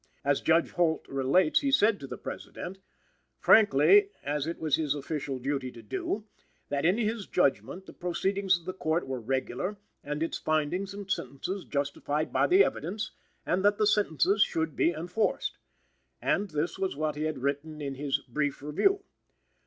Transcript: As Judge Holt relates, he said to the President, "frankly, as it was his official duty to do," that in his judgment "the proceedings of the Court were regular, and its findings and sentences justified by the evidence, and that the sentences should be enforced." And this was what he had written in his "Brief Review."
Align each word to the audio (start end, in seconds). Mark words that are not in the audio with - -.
As 0.25 0.41
Judge 0.41 0.71
Holt 0.71 1.07
relates, 1.07 1.59
he 1.59 1.69
said 1.71 1.99
to 1.99 2.07
the 2.07 2.17
President, 2.17 2.79
"frankly, 3.37 4.09
as 4.23 4.47
it 4.47 4.57
was 4.57 4.75
his 4.75 4.95
official 4.95 5.37
duty 5.37 5.71
to 5.73 5.83
do," 5.83 6.25
that 6.69 6.85
in 6.85 6.97
his 6.97 7.27
judgment 7.27 7.85
"the 7.85 7.93
proceedings 7.93 8.57
of 8.57 8.65
the 8.65 8.73
Court 8.73 9.05
were 9.05 9.19
regular, 9.21 9.77
and 10.03 10.23
its 10.23 10.39
findings 10.39 10.95
and 10.95 11.11
sentences 11.11 11.65
justified 11.65 12.33
by 12.33 12.47
the 12.47 12.63
evidence, 12.63 13.11
and 13.45 13.63
that 13.63 13.77
the 13.77 13.85
sentences 13.85 14.41
should 14.41 14.75
be 14.75 14.89
enforced." 14.91 15.59
And 16.19 16.49
this 16.49 16.79
was 16.79 16.95
what 16.97 17.15
he 17.15 17.25
had 17.25 17.37
written 17.37 17.79
in 17.79 17.93
his 17.93 18.21
"Brief 18.21 18.63
Review." 18.63 19.03